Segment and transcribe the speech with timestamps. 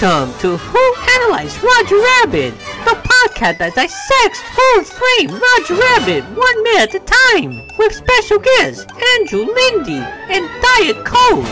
[0.00, 2.54] Welcome to Who Analyzed Roger Rabbit,
[2.84, 8.38] the podcast that dissects Who Framed Roger Rabbit one minute at a time, with special
[8.38, 8.86] guests
[9.18, 10.02] Andrew Lindy
[10.32, 11.44] and Diet Coke.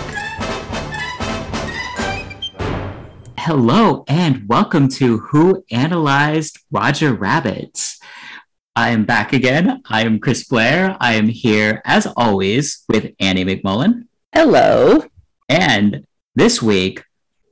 [3.38, 7.94] Hello and welcome to Who Analyzed Roger Rabbit.
[8.74, 9.82] I am back again.
[9.88, 10.96] I am Chris Blair.
[10.98, 14.06] I am here as always with Annie McMullen.
[14.32, 15.04] Hello.
[15.48, 17.04] And this week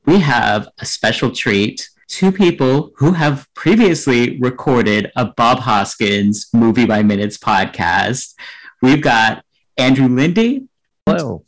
[0.08, 1.90] we have a special treat.
[2.06, 8.34] Two people who have previously recorded a Bob Hoskins Movie by Minutes podcast.
[8.80, 9.44] We've got
[9.76, 10.66] Andrew Lindy.
[11.04, 11.44] Hello.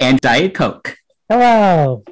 [0.00, 0.96] And Diet Coke.
[1.28, 2.02] Hello.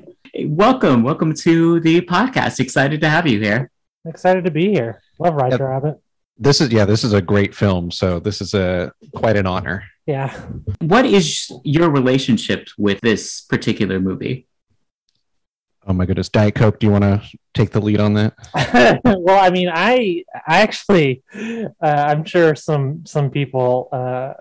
[0.45, 1.03] Welcome.
[1.03, 2.61] Welcome to the podcast.
[2.61, 3.69] Excited to have you here.
[4.07, 5.03] Excited to be here.
[5.19, 5.61] Love Roger yep.
[5.63, 6.01] Rabbit.
[6.39, 9.83] This is yeah, this is a great film, so this is a quite an honor.
[10.07, 10.33] Yeah.
[10.81, 14.47] What is your relationship with this particular movie?
[15.87, 16.79] Oh my goodness, Diet Coke.
[16.79, 17.23] Do you want to
[17.55, 18.35] take the lead on that?
[19.05, 24.35] well, I mean, I, I actually, uh, I'm sure some some people uh,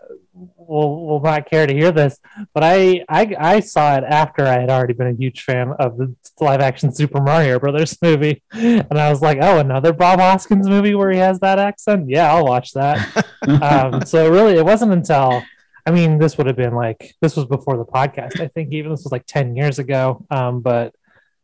[0.56, 2.20] will will not care to hear this,
[2.54, 5.98] but I, I I saw it after I had already been a huge fan of
[5.98, 10.70] the live action Super Mario Brothers movie, and I was like, oh, another Bob Hoskins
[10.70, 12.08] movie where he has that accent?
[12.08, 13.26] Yeah, I'll watch that.
[13.64, 15.42] um, so really, it wasn't until
[15.86, 18.40] I mean, this would have been like this was before the podcast.
[18.40, 20.26] I think even this was like ten years ago.
[20.30, 20.94] Um, but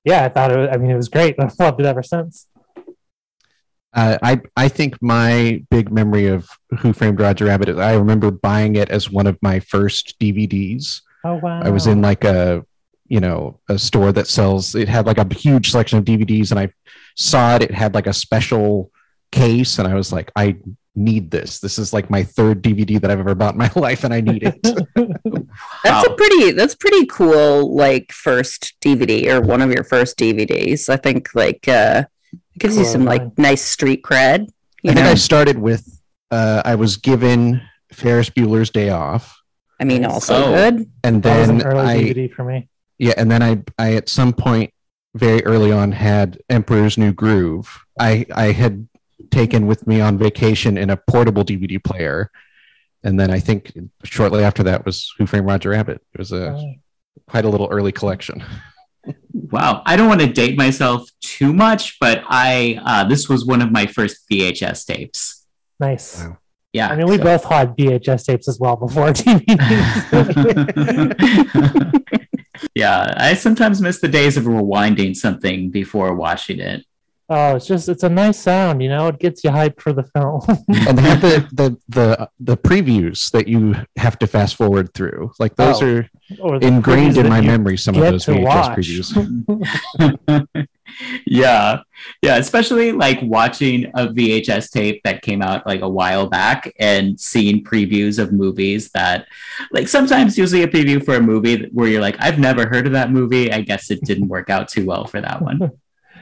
[0.08, 1.36] yeah, I thought it was, I mean, it was great.
[1.40, 2.48] I've loved it ever since.
[3.94, 8.32] Uh, I I think my big memory of Who Framed Roger Rabbit is I remember
[8.32, 11.02] buying it as one of my first DVDs.
[11.26, 11.62] Oh wow!
[11.62, 12.64] I was in like a
[13.08, 14.76] you know a store that sells.
[14.76, 16.70] It had like a huge selection of DVDs, and I
[17.16, 17.64] saw it.
[17.64, 18.92] It had like a special
[19.32, 20.58] case, and I was like, I
[20.96, 21.60] need this.
[21.60, 24.22] This is like my third DVD that I've ever bought in my life, and I
[24.22, 24.60] need it.
[25.88, 26.14] that's wow.
[26.14, 30.90] a pretty that's pretty cool like first DVD or one of your first DVDs.
[30.90, 34.42] I think like uh it gives cool, you some like nice street cred.
[34.42, 34.94] I know?
[34.94, 37.62] think I started with uh I was given
[37.92, 39.42] Ferris Bueller's Day Off.
[39.80, 40.54] I mean also oh.
[40.54, 40.90] good.
[41.04, 42.68] And then I DVD for me.
[42.98, 44.74] Yeah, and then I I at some point
[45.16, 47.86] very early on had Emperor's New Groove.
[48.00, 48.88] I I had
[49.32, 52.32] taken with me on vacation in a portable DVD player.
[53.08, 53.72] And then I think
[54.04, 56.02] shortly after that was Who Framed Roger Rabbit.
[56.14, 56.74] It was a oh.
[57.26, 58.44] quite a little early collection.
[59.32, 63.62] Wow, I don't want to date myself too much, but I uh, this was one
[63.62, 65.46] of my first VHS tapes.
[65.80, 66.22] Nice.
[66.22, 66.40] Wow.
[66.74, 67.24] Yeah, I mean, we so.
[67.24, 70.04] both had VHS tapes as well before DVDs.
[72.76, 76.84] yeah, I sometimes miss the days of rewinding something before watching it.
[77.30, 79.08] Oh, it's just it's a nice sound, you know.
[79.08, 80.42] It gets you hyped for the film.
[80.88, 85.34] and they have the, the the the previews that you have to fast forward through.
[85.38, 86.08] Like those oh,
[86.42, 87.78] are ingrained in my memory.
[87.78, 88.78] Some of those VHS watch.
[88.78, 90.68] previews.
[91.26, 91.82] yeah,
[92.22, 92.38] yeah.
[92.38, 97.62] Especially like watching a VHS tape that came out like a while back and seeing
[97.62, 99.28] previews of movies that,
[99.72, 102.88] like, sometimes you'll see a preview for a movie where you're like, I've never heard
[102.88, 103.52] of that movie.
[103.52, 105.78] I guess it didn't work out too well for that one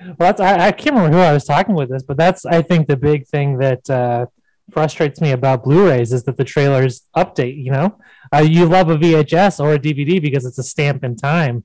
[0.05, 2.61] well, that's I, I, can't remember who I was talking with this, but that's I
[2.61, 4.25] think the big thing that uh,
[4.71, 7.63] frustrates me about Blu-rays is that the trailers update.
[7.63, 7.99] You know,
[8.33, 11.63] uh, you love a VHS or a DVD because it's a stamp in time,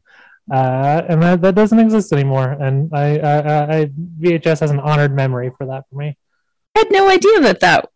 [0.52, 2.50] uh, and that, that doesn't exist anymore.
[2.50, 3.90] And I, I, I,
[4.20, 6.16] VHS has an honored memory for that for me.
[6.74, 7.90] I had no idea that that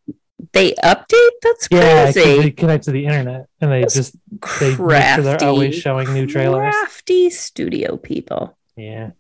[0.53, 1.31] they update.
[1.43, 2.21] That's crazy.
[2.21, 4.17] Yeah, they connect to the internet and they That's just
[4.61, 6.75] they crafty, sure they're always showing new trailers.
[6.75, 8.57] Crafty studio people.
[8.77, 9.11] Yeah.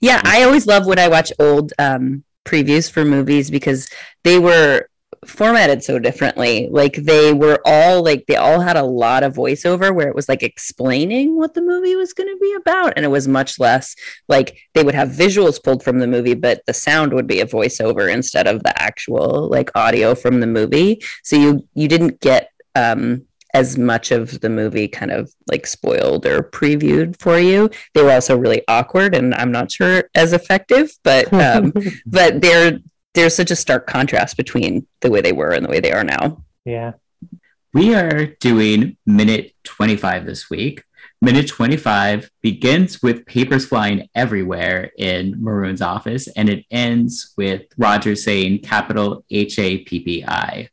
[0.00, 3.88] Yeah, I always love when I watch old um, previews for movies because
[4.24, 4.88] they were
[5.26, 6.68] formatted so differently.
[6.70, 10.28] Like they were all like they all had a lot of voiceover where it was
[10.28, 13.94] like explaining what the movie was going to be about, and it was much less
[14.28, 17.46] like they would have visuals pulled from the movie, but the sound would be a
[17.46, 21.02] voiceover instead of the actual like audio from the movie.
[21.22, 26.26] So you you didn't get um as much of the movie kind of like spoiled
[26.26, 27.70] or previewed for you.
[27.94, 31.72] They were also really awkward and I'm not sure as effective, but um,
[32.06, 32.78] but they're
[33.14, 36.04] there's such a stark contrast between the way they were and the way they are
[36.04, 36.42] now.
[36.64, 36.92] Yeah.
[37.74, 40.84] We are doing minute 25 this week.
[41.20, 48.16] Minute 25 begins with papers flying everywhere in Maroon's office, and it ends with Roger
[48.16, 50.68] saying capital H A P P I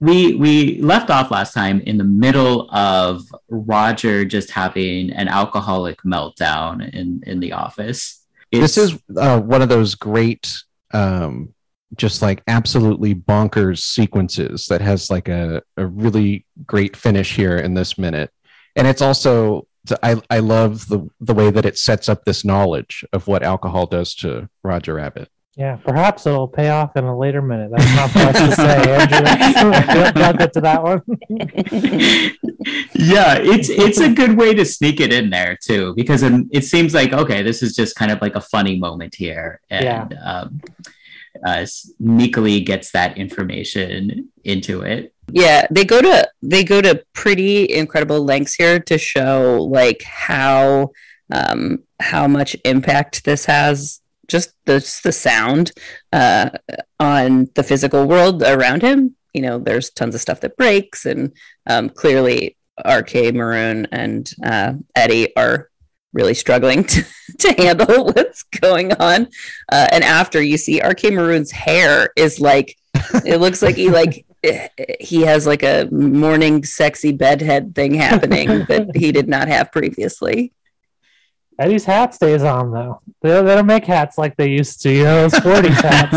[0.00, 6.02] we we left off last time in the middle of Roger just having an alcoholic
[6.02, 8.24] meltdown in in the office.
[8.52, 10.54] It's, this is uh, one of those great,
[10.94, 11.52] um,
[11.96, 17.74] just like absolutely bonkers sequences that has like a, a really great finish here in
[17.74, 18.30] this minute,
[18.76, 19.66] and it's also
[20.02, 23.86] I, I love the the way that it sets up this knowledge of what alcohol
[23.86, 25.28] does to Roger Rabbit.
[25.58, 27.72] Yeah, perhaps it'll pay off in a later minute.
[27.72, 30.22] That's not for us to say, Andrew.
[30.22, 31.02] Don't get to that one.
[32.94, 36.62] yeah, it's it's a good way to sneak it in there too, because it, it
[36.62, 40.60] seems like okay, this is just kind of like a funny moment here, and um,
[41.44, 45.12] uh, sneakily gets that information into it.
[45.32, 50.92] Yeah, they go to they go to pretty incredible lengths here to show like how
[51.32, 55.72] um, how much impact this has just the just the sound
[56.12, 56.50] uh,
[57.00, 59.16] on the physical world around him.
[59.34, 61.32] You know, there's tons of stuff that breaks, and
[61.66, 65.70] um, clearly, RK Maroon and uh, Eddie are
[66.12, 67.04] really struggling to,
[67.38, 69.28] to handle what's going on.
[69.70, 72.76] Uh, and after you see RK Maroon's hair is like,
[73.24, 74.24] it looks like he like
[75.00, 80.52] he has like a morning sexy bedhead thing happening that he did not have previously.
[81.58, 83.00] Eddie's hat stays on though.
[83.22, 84.92] They, they don't make hats like they used to.
[84.92, 86.14] You know, those 40s hats.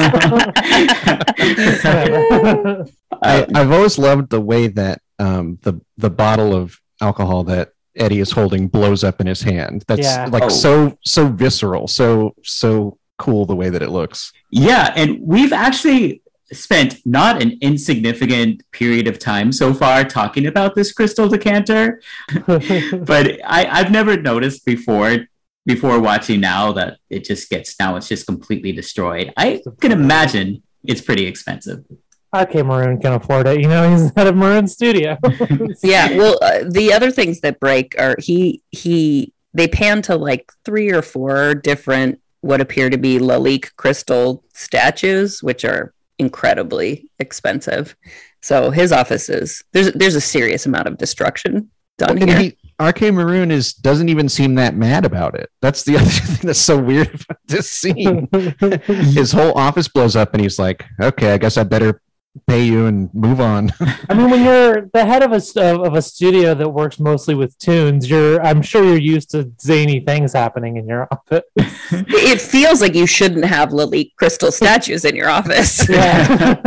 [3.24, 8.20] I, I've always loved the way that um, the the bottle of alcohol that Eddie
[8.20, 9.84] is holding blows up in his hand.
[9.88, 10.28] That's Yeah.
[10.32, 10.50] like Oh.
[10.50, 14.32] so so visceral, so so cool the way that it looks.
[14.52, 16.22] Yeah, and we've actually
[16.54, 22.02] spent not an insignificant period of time so far talking about this crystal decanter,
[22.48, 25.28] but I, I've never noticed before
[25.66, 29.32] before watching now that it just gets now it's just completely destroyed.
[29.38, 31.84] I can imagine it's pretty expensive.
[32.34, 33.60] Okay, Maroon can afford it.
[33.60, 35.18] You know, he's at a Maroon studio.
[35.84, 40.52] yeah well uh, the other things that break are he he they pan to like
[40.64, 47.96] three or four different what appear to be lalique crystal statues which are incredibly expensive
[48.42, 51.70] so his office is there's there's a serious amount of destruction
[52.02, 55.50] done And here he, RK Maroon is doesn't even seem that mad about it.
[55.62, 58.28] That's the other thing that's so weird about this scene.
[58.88, 62.01] His whole office blows up, and he's like, "Okay, I guess I better
[62.48, 63.72] pay you and move on."
[64.10, 67.36] I mean, when you're the head of a of of a studio that works mostly
[67.36, 71.44] with tunes, you're I'm sure you're used to zany things happening in your office.
[71.58, 76.58] it feels like you shouldn't have lalique crystal statues in your office Yeah.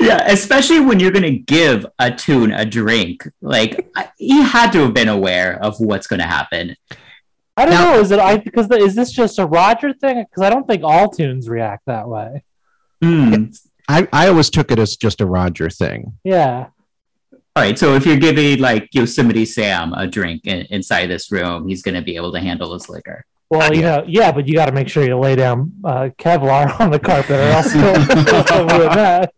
[0.00, 3.28] yeah, especially when you're going to give a tune a drink.
[3.40, 3.88] Like
[4.18, 6.76] he had to have been aware of what's going to happen.
[7.56, 8.00] I don't Now- know.
[8.00, 10.24] Is it I because the, is this just a Roger thing?
[10.28, 12.42] Because I don't think all tunes react that way.
[13.02, 13.46] Hmm.
[13.90, 16.16] I, I always took it as just a Roger thing.
[16.24, 16.68] Yeah.
[17.56, 21.68] All right, so if you're giving like Yosemite Sam a drink in, inside this room,
[21.68, 23.24] he's going to be able to handle his liquor.
[23.50, 26.78] Well, you know, yeah, but you got to make sure you lay down uh, Kevlar
[26.80, 29.34] on the carpet, or else you'll ruin that.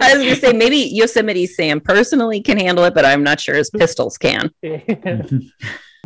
[0.00, 3.54] i was gonna say maybe yosemite sam personally can handle it but i'm not sure
[3.54, 4.50] his pistols can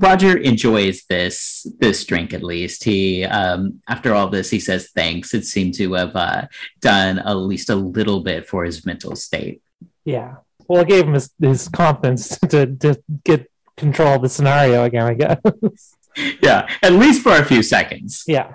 [0.02, 2.82] Roger enjoys this this drink at least.
[2.84, 5.32] He um, after all this, he says thanks.
[5.32, 6.46] It seemed to have uh,
[6.80, 9.62] done at least a little bit for his mental state.
[10.04, 10.34] yeah.
[10.68, 15.06] Well, it gave him his, his confidence to, to get control of the scenario again.
[15.06, 15.94] I guess.
[16.42, 18.24] Yeah, at least for a few seconds.
[18.26, 18.54] yeah.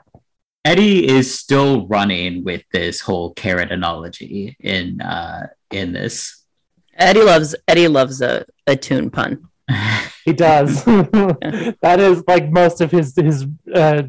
[0.64, 6.44] Eddie is still running with this whole carrot analogy in uh, in this.
[6.96, 9.48] eddie loves eddie loves a, a tune pun
[10.26, 10.84] He does.
[10.86, 14.04] that is like most of his his uh,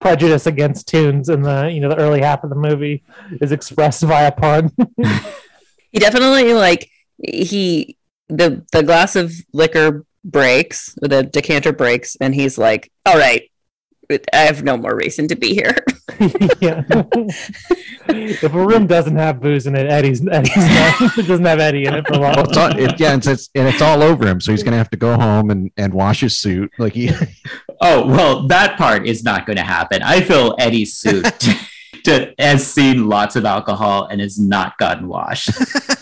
[0.00, 3.02] prejudice against tunes in the you know the early half of the movie
[3.40, 4.70] is expressed via pun.
[5.92, 6.90] he definitely like
[7.26, 7.96] he
[8.28, 13.50] the the glass of liquor breaks the decanter breaks and he's like all right
[14.10, 15.84] i have no more reason to be here
[16.60, 16.84] yeah.
[18.08, 21.86] if a room doesn't have booze in it, Eddie's Eddie's not, it doesn't have Eddie
[21.86, 22.34] in it for long.
[22.34, 24.76] Well, it's all, it, yeah, it's, it's and it's all over him, so he's gonna
[24.76, 26.70] have to go home and, and wash his suit.
[26.78, 27.10] Like he,
[27.80, 30.02] Oh well, that part is not going to happen.
[30.02, 31.24] I feel Eddie's suit
[32.04, 35.50] to, has seen lots of alcohol and has not gotten washed.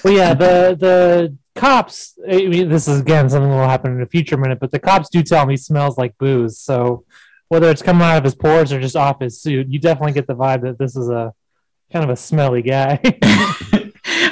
[0.05, 2.19] well, yeah, the the cops.
[2.29, 4.79] I mean, this is again something that will happen in a future minute, but the
[4.79, 6.59] cops do tell me smells like booze.
[6.59, 7.05] So
[7.53, 10.27] whether it's coming out of his pores or just off his suit, you definitely get
[10.27, 11.35] the vibe that this is a
[11.93, 12.99] kind of a smelly guy.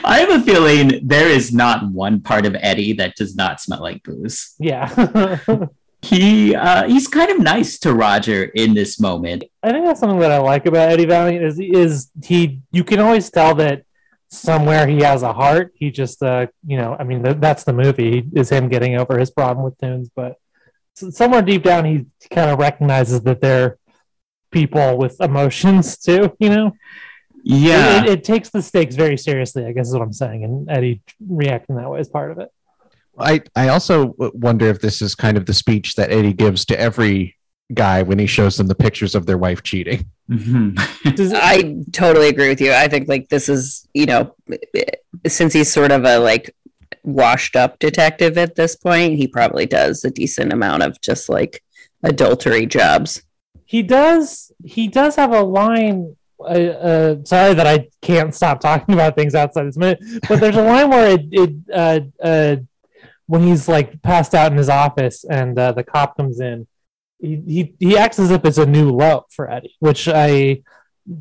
[0.02, 3.82] I have a feeling there is not one part of Eddie that does not smell
[3.82, 4.54] like booze.
[4.58, 5.38] yeah.
[6.02, 9.44] He uh, he's kind of nice to Roger in this moment.
[9.62, 13.00] I think that's something that I like about Eddie Valiant is is he you can
[13.00, 13.84] always tell that
[14.30, 15.72] somewhere he has a heart.
[15.74, 19.18] He just uh you know I mean th- that's the movie is him getting over
[19.18, 20.36] his problem with tunes, but
[20.94, 23.78] somewhere deep down he kind of recognizes that they're
[24.50, 26.36] people with emotions too.
[26.38, 26.76] You know,
[27.42, 29.64] Yeah, it, it, it takes the stakes very seriously.
[29.66, 32.48] I guess is what I'm saying, and Eddie reacting that way is part of it.
[33.18, 36.80] I, I also wonder if this is kind of the speech that Eddie gives to
[36.80, 37.36] every
[37.74, 40.06] guy when he shows them the pictures of their wife cheating.
[40.30, 40.78] Mhm.
[41.34, 42.72] I totally agree with you.
[42.72, 44.36] I think like this is, you know,
[45.26, 46.54] since he's sort of a like
[47.10, 51.62] washed up detective at this point, he probably does a decent amount of just like
[52.02, 53.22] adultery jobs.
[53.66, 58.94] he does he does have a line uh, uh, sorry that I can't stop talking
[58.94, 62.56] about things outside this minute, but there's a line where it, it uh, uh,
[63.26, 66.66] when he's like passed out in his office and uh, the cop comes in,
[67.20, 70.62] he, he he acts as if it's a new low for Eddie, which I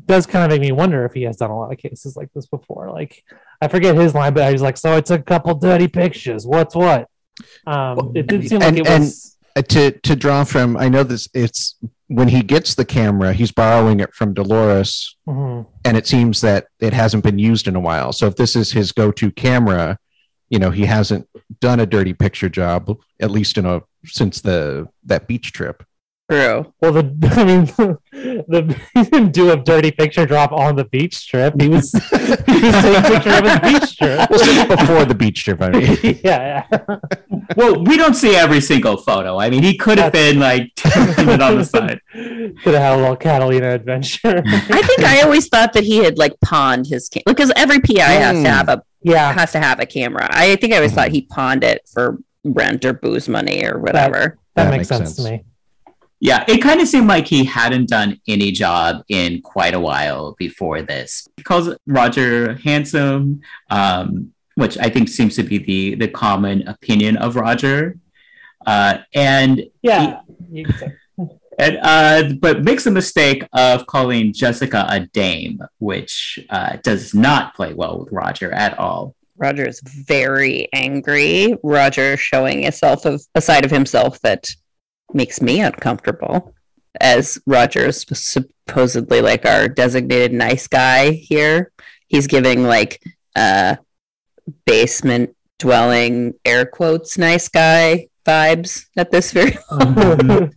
[0.06, 2.32] does kind of make me wonder if he has done a lot of cases like
[2.34, 2.90] this before.
[2.90, 3.22] Like
[3.60, 6.46] I forget his line, but was like, so I took a couple dirty pictures.
[6.46, 7.08] What's what?
[7.66, 9.36] Um, it did seem like And- it and- was.
[9.56, 11.28] Uh, to to draw from, I know this.
[11.34, 11.74] It's
[12.06, 15.66] when he gets the camera, he's borrowing it from Dolores, Mhm.
[15.84, 18.12] and it seems that it hasn't been used in a while.
[18.12, 19.98] So if this is his go-to camera,
[20.50, 21.28] you know, he hasn't
[21.60, 25.82] done a dirty picture job at least in a since the that beach trip.
[26.30, 26.72] True.
[26.80, 27.02] Well, the
[27.36, 27.64] I mean,
[28.12, 31.60] the he didn't do a dirty picture drop on the beach strip.
[31.60, 34.30] He was he was taking a picture of his beach strip.
[34.30, 35.98] Well, since before the beach trip, I mean.
[36.24, 36.96] yeah, yeah.
[37.56, 39.38] well, we don't see every single photo.
[39.38, 42.00] I mean, he could have been like it on the side.
[42.12, 44.42] Could have had a little Catalina adventure.
[44.46, 48.02] I think I always thought that he had like pawned his camera because every PI
[48.02, 48.44] has Mm.
[48.44, 50.28] to have a yeah, has to have a camera.
[50.30, 54.38] I think I always thought he pawned it for rent or booze money or whatever.
[54.54, 55.16] that, That makes, makes sense, sense.
[55.16, 55.44] to me.
[56.20, 60.34] Yeah, it kind of seemed like he hadn't done any job in quite a while
[60.38, 61.26] before this.
[61.38, 67.16] He calls Roger handsome, um, which I think seems to be the the common opinion
[67.16, 67.96] of Roger.
[68.66, 70.92] Uh, and Yeah, you could say.
[71.58, 77.54] and uh, but makes a mistake of calling Jessica a dame, which uh, does not
[77.54, 79.14] play well with Roger at all.
[79.38, 81.56] Roger is very angry.
[81.62, 84.46] Roger showing a self of a side of himself that
[85.14, 86.54] makes me uncomfortable.
[87.00, 91.72] As Roger is supposedly like our designated nice guy here,
[92.08, 93.02] he's giving like
[93.36, 93.76] uh
[94.66, 100.48] basement dwelling air quotes nice guy vibes at this very uh-huh.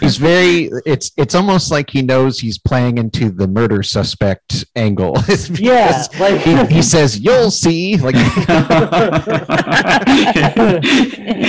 [0.00, 5.14] he's very it's it's almost like he knows he's playing into the murder suspect angle
[5.54, 8.14] yeah, like he, he says you'll see like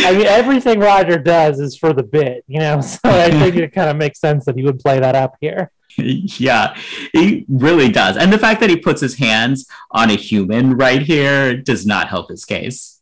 [0.06, 2.82] I mean, everything Roger does is for the bit, you know.
[2.82, 5.72] So I think it kind of makes sense that he would play that up here.
[5.98, 6.76] yeah,
[7.14, 8.18] he really does.
[8.18, 12.10] And the fact that he puts his hands on a human right here does not
[12.10, 13.02] help his case.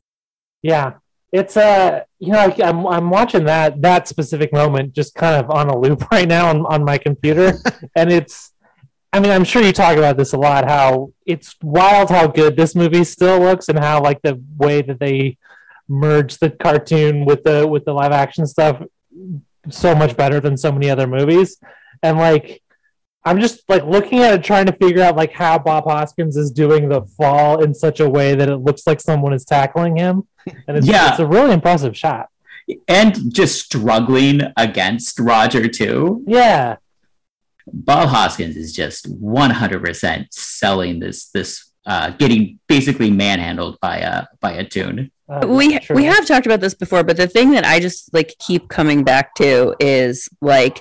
[0.62, 0.94] Yeah,
[1.34, 5.52] it's uh, you know, I- I'm I'm watching that that specific moment just kind of
[5.52, 7.60] on a loop right now on, on my computer,
[7.98, 8.52] and it's.
[9.16, 10.68] I mean, I'm sure you talk about this a lot.
[10.68, 15.00] How it's wild how good this movie still looks, and how like the way that
[15.00, 15.38] they
[15.88, 18.82] merge the cartoon with the with the live action stuff
[19.70, 21.58] so much better than so many other movies.
[22.02, 22.62] And like,
[23.24, 26.52] I'm just like looking at it, trying to figure out like how Bob Hoskins is
[26.52, 30.28] doing the fall in such a way that it looks like someone is tackling him,
[30.68, 31.10] and it's, Yeah.
[31.12, 32.30] it's a really impressive shot.
[32.88, 36.24] And just struggling against Roger, too.
[36.28, 36.78] Yeah,
[37.68, 44.54] Bob Hoskins is just 100% selling this, this uh, getting basically manhandled by a, by
[44.54, 45.12] a tune.
[45.30, 45.96] uh, we true.
[45.96, 49.04] we have talked about this before, but the thing that I just like keep coming
[49.04, 50.80] back to is like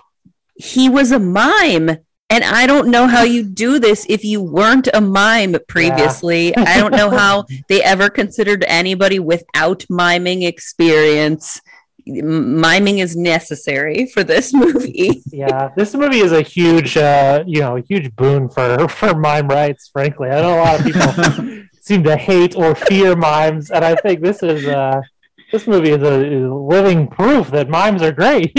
[0.57, 1.99] he was a mime.
[2.33, 6.57] And I don't know how you do this if you weren't a mime previously.
[6.57, 11.61] I don't know how they ever considered anybody without miming experience.
[12.07, 15.23] Miming is necessary for this movie.
[15.27, 19.49] yeah, this movie is a huge, uh, you know, a huge boon for for mime
[19.49, 19.91] rights.
[19.93, 23.95] Frankly, I know a lot of people seem to hate or fear mimes, and I
[23.97, 25.03] think this is uh,
[25.53, 28.57] this movie is a, is living proof that mimes are great.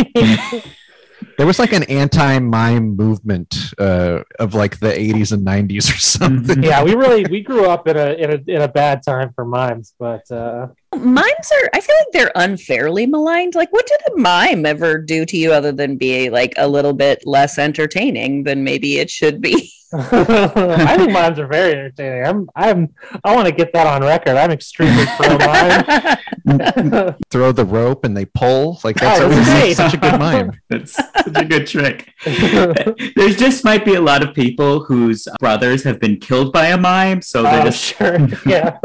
[1.37, 6.63] There was like an anti-mime movement uh, of like the 80s and 90s or something
[6.63, 9.45] yeah, we really we grew up in a in a in a bad time for
[9.45, 13.55] mimes, but uh, Mimes are, I feel like they're unfairly maligned.
[13.55, 16.93] Like, what did a mime ever do to you other than be like a little
[16.93, 19.71] bit less entertaining than maybe it should be?
[19.93, 22.25] I think mimes are very entertaining.
[22.25, 24.35] I'm I'm I want to get that on record.
[24.37, 27.15] I'm extremely pro mime.
[27.31, 29.77] throw the rope and they pull like that's Oh, always great.
[29.77, 32.11] such a good mime That's such a good trick.
[32.25, 36.77] there just might be a lot of people whose brothers have been killed by a
[36.77, 38.27] mime, so they're oh, just sure.
[38.45, 38.77] Yeah.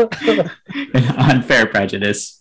[1.16, 2.37] unfair prejudice.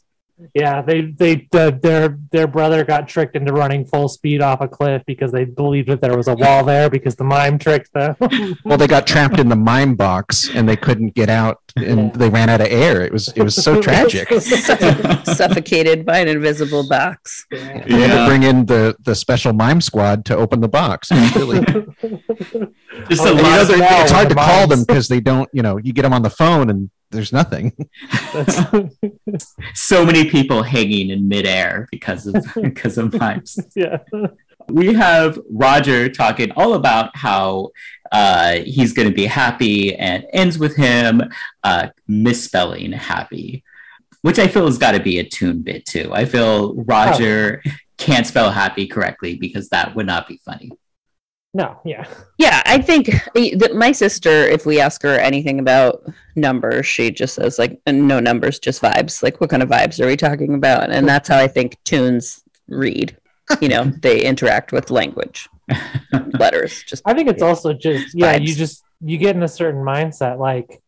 [0.53, 4.67] Yeah, they they uh, their their brother got tricked into running full speed off a
[4.67, 8.15] cliff because they believed that there was a wall there because the mime tricked them.
[8.63, 12.09] Well, they got trapped in the mime box and they couldn't get out, and Yeah.
[12.13, 13.01] they ran out of air.
[13.03, 14.29] It was it was so tragic.
[15.23, 17.45] Suffocated by an invisible box.
[17.49, 21.11] They had to bring in the the special mime squad to open the box.
[21.35, 21.61] Really,
[23.09, 25.19] Just Oh, a lot know, of it's with hard the to call them because they
[25.19, 25.49] don't.
[25.53, 27.73] You know, you get them on the phone and there's nothing.
[28.33, 33.59] That's- so many people hanging in midair because of because of mimes.
[33.75, 33.99] yeah.
[34.69, 37.69] we have Roger talking all about how
[38.11, 41.21] uh, he's going to be happy and ends with him
[41.63, 43.63] uh, misspelling happy,
[44.21, 46.09] which I feel has got to be a tune bit too.
[46.13, 47.63] I feel Roger
[47.97, 50.71] can't spell happy correctly because that would not be funny.
[51.53, 52.05] No, yeah.
[52.37, 57.35] Yeah, I think that my sister, if we ask her anything about numbers, she just
[57.35, 59.23] says like "Uh, no numbers, just vibes.
[59.23, 60.91] Like what kind of vibes are we talking about?
[60.91, 63.17] And that's how I think tunes read.
[63.61, 65.49] You know, they interact with language,
[66.37, 66.83] letters.
[66.83, 70.37] Just I think it's also just yeah, you just you get in a certain mindset.
[70.37, 70.81] Like,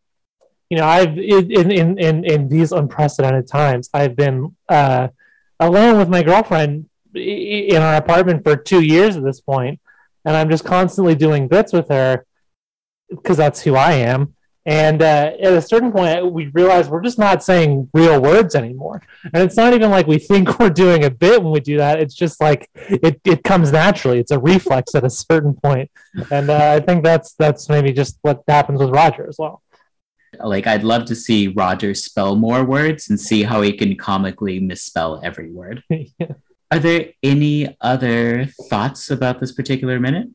[0.70, 5.08] you know, I've in in in in, these unprecedented times, I've been uh,
[5.60, 9.80] alone with my girlfriend in our apartment for two years at this point,
[10.26, 12.26] and I'm just constantly doing bits with her
[13.10, 14.36] because that's who I am.
[14.66, 19.02] And uh, at a certain point, we realize we're just not saying real words anymore.
[19.34, 22.00] And it's not even like we think we're doing a bit when we do that.
[22.00, 24.20] It's just like it, it comes naturally.
[24.20, 25.90] It's a reflex at a certain point.
[26.30, 29.64] And uh, I think that's that's maybe just what happens with Roger as well.
[30.38, 34.60] Like, I'd love to see Roger spell more words and see how he can comically
[34.60, 35.84] misspell every word.
[36.72, 40.30] Are there any other thoughts about this particular minute?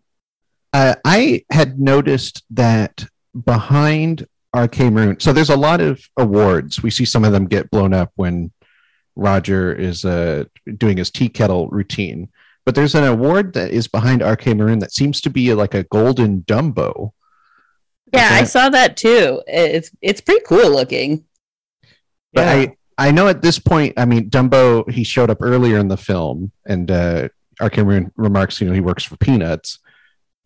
[0.72, 3.04] Uh, I had noticed that
[3.44, 4.26] behind
[4.56, 6.82] RK Maroon, so there's a lot of awards.
[6.82, 8.50] We see some of them get blown up when
[9.14, 10.44] Roger is uh,
[10.76, 12.28] doing his tea kettle routine.
[12.66, 15.84] But there's an award that is behind RK Maroon that seems to be like a
[15.84, 17.12] golden Dumbo.
[18.12, 19.42] yeah, I saw that too.
[19.46, 21.24] It's it's pretty cool looking.
[22.32, 22.52] But Yeah.
[22.52, 25.96] I, I know at this point, I mean, Dumbo, he showed up earlier in the
[25.96, 27.28] film, and uh,
[27.60, 29.78] RK Maroon remarks, you know, he works for Peanuts.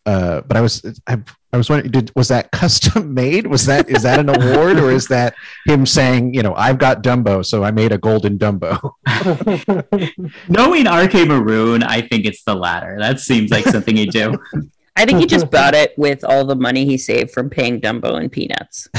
[0.05, 1.17] Uh, but I was, I,
[1.53, 3.45] I was wondering, did was that custom made?
[3.47, 5.35] Was that is that an award, or is that
[5.65, 8.91] him saying, you know, I've got Dumbo, so I made a golden Dumbo?
[10.49, 12.97] Knowing RK Maroon, I think it's the latter.
[12.99, 14.37] That seems like something he'd do.
[14.95, 18.19] I think he just bought it with all the money he saved from paying Dumbo
[18.19, 18.89] and Peanuts.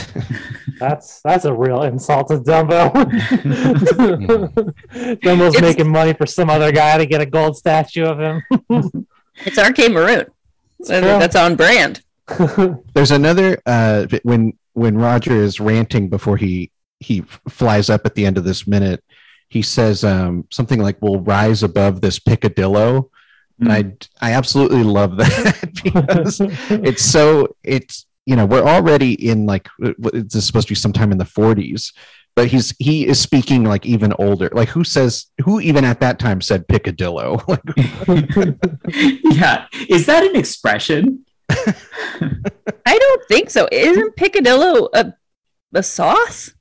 [0.80, 2.90] That's that's a real insult to Dumbo.
[5.22, 8.42] Dumbo's It's- making money for some other guy to get a gold statue of him.
[9.46, 10.26] It's RK Maroon.
[10.84, 11.00] true.
[11.00, 12.02] That's on brand.
[12.94, 18.26] There's another uh, when when Roger is ranting before he he flies up at the
[18.26, 19.02] end of this minute.
[19.48, 23.08] He says um, something like, "We'll rise above this picadillo."
[23.60, 26.40] and I I absolutely love that because
[26.70, 30.72] it's so it's you know we're already in like uh, what- this is supposed to
[30.72, 31.92] be sometime in the 40s
[32.36, 36.18] but he's he is speaking like even older like who says who even at that
[36.18, 37.40] time said picadillo
[39.36, 39.66] yeah.
[39.88, 41.24] Is that an expression?
[41.50, 43.68] I don't think so.
[43.72, 45.14] Isn't picadillo a,
[45.74, 46.52] a sauce?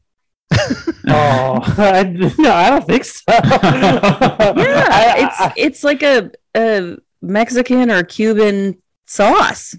[0.52, 2.04] oh, I,
[2.40, 3.22] no, I don't think so.
[3.28, 9.76] Yeah, it's it's like a, a Mexican or Cuban sauce.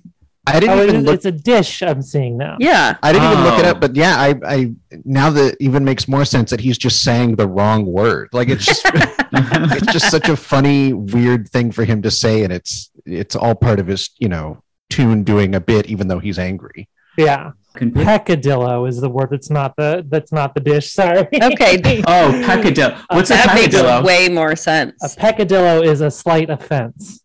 [0.55, 2.57] I didn't oh, even is- look it's a dish I'm seeing now.
[2.61, 3.71] Yeah, i didn't even look it Oh.
[3.71, 4.73] up but yeah i i
[5.05, 8.65] now that even makes more sense that he's just saying the wrong word like it's
[8.67, 8.83] just
[9.33, 13.55] it's just such a funny weird thing for him to say and it's it's all
[13.55, 17.53] part of his you know tune doing a bit even though he's angry Yeah.
[17.75, 20.91] Complete- Peccadillo is the word that's not the that's not the dish.
[21.01, 21.29] Sorry.
[21.33, 22.03] Okay.
[22.05, 22.99] oh, peccadillo.
[23.13, 24.03] What's a that makes peccadillo?
[24.05, 24.97] way more sense.
[25.05, 27.23] A peccadillo is a slight offense,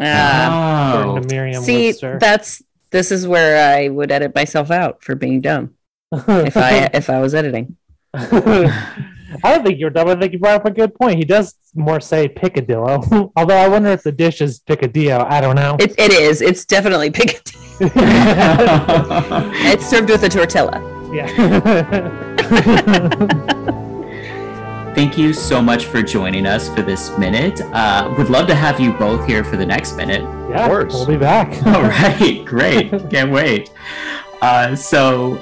[0.00, 1.00] Ah, oh.
[1.00, 2.18] according to Merriam see, Webster.
[2.20, 5.74] that's this is where I would edit myself out for being dumb
[6.12, 7.76] if I if I was editing.
[8.14, 9.04] I
[9.44, 10.08] don't think you're dumb.
[10.08, 11.18] I think you brought up a good point.
[11.18, 15.30] He does more say picadillo, although I wonder if the dish is picadillo.
[15.30, 15.76] I don't know.
[15.78, 16.42] It, it is.
[16.42, 17.56] It's definitely picadillo.
[19.72, 20.80] It's served with a tortilla.
[21.12, 23.76] yeah.
[24.94, 27.60] Thank you so much for joining us for this minute.
[27.72, 30.22] Uh, would love to have you both here for the next minute.
[30.50, 30.92] yeah, course.
[30.92, 31.48] we'll be back.
[31.66, 32.90] All right, great.
[33.10, 33.70] Can't wait.
[34.42, 35.36] Uh, so,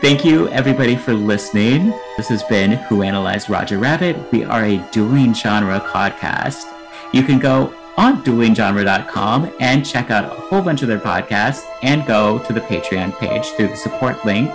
[0.00, 1.90] thank you everybody for listening.
[2.16, 4.16] This has been Who Analyzed Roger Rabbit.
[4.30, 6.64] We are a Dueling Genre podcast.
[7.12, 12.06] You can go on duelinggenre.com and check out a whole bunch of their podcasts and
[12.06, 14.50] go to the Patreon page through the support link.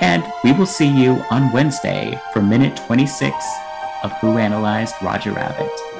[0.00, 3.34] And we will see you on Wednesday for minute 26
[4.02, 5.93] of Who Analyzed Roger Rabbit.